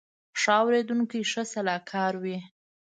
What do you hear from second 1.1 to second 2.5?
ښه سلاکار وي